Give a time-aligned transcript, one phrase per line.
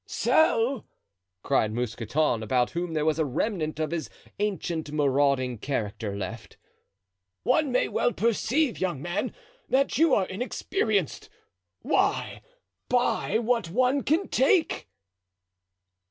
[0.07, 0.87] "Sell!"
[1.43, 6.57] cried Mousqueton, about whom there was a remnant of his ancient marauding character left.
[7.43, 9.31] "One may well perceive, young man,
[9.69, 11.29] that you are inexperienced.
[11.83, 12.41] Why
[12.89, 14.89] buy what one can take?"